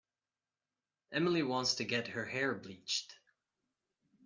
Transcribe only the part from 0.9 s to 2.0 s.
Emily wants to